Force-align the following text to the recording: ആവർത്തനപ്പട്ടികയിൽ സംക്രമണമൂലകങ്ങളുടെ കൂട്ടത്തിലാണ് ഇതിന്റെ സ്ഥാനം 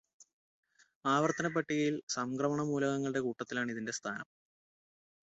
ആവർത്തനപ്പട്ടികയിൽ 1.05 1.95
സംക്രമണമൂലകങ്ങളുടെ 2.15 3.21
കൂട്ടത്തിലാണ് 3.21 3.71
ഇതിന്റെ 3.71 3.95
സ്ഥാനം 3.99 4.27